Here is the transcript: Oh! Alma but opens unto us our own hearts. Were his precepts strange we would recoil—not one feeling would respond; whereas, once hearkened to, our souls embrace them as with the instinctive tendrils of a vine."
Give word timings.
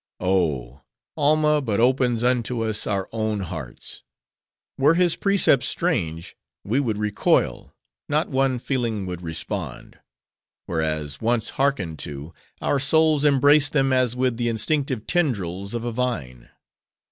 Oh! 0.19 0.81
Alma 1.15 1.61
but 1.61 1.79
opens 1.79 2.23
unto 2.23 2.63
us 2.65 2.87
our 2.87 3.07
own 3.11 3.41
hearts. 3.41 4.01
Were 4.75 4.95
his 4.95 5.15
precepts 5.15 5.67
strange 5.67 6.35
we 6.63 6.79
would 6.79 6.97
recoil—not 6.97 8.27
one 8.29 8.57
feeling 8.57 9.05
would 9.05 9.21
respond; 9.21 9.99
whereas, 10.65 11.21
once 11.21 11.51
hearkened 11.51 11.99
to, 11.99 12.33
our 12.63 12.79
souls 12.79 13.23
embrace 13.23 13.69
them 13.69 13.93
as 13.93 14.15
with 14.15 14.37
the 14.37 14.49
instinctive 14.49 15.05
tendrils 15.05 15.75
of 15.75 15.83
a 15.83 15.91
vine." 15.91 16.49